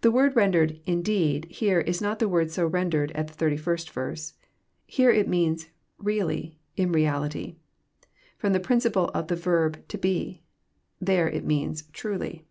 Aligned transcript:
The 0.00 0.10
word 0.10 0.34
rendered 0.36 0.80
indeed" 0.86 1.44
here 1.60 1.80
is 1.80 2.00
not 2.00 2.18
the 2.18 2.30
word 2.30 2.50
so 2.50 2.66
ren 2.66 2.90
dered 2.90 3.12
at 3.14 3.28
the 3.28 3.34
Slst 3.44 3.90
verse. 3.90 4.32
Here 4.86 5.10
it 5.10 5.28
means 5.28 5.68
<* 5.88 5.98
really, 6.14 6.58
in 6.78 6.92
reality," 6.92 7.56
Arom 8.42 8.54
the 8.54 8.60
participle 8.60 9.10
of 9.12 9.28
the 9.28 9.36
verb 9.36 9.86
"to 9.88 9.98
be." 9.98 10.44
There 10.98 11.28
it 11.28 11.44
means 11.44 11.82
"truly.' 11.92 12.46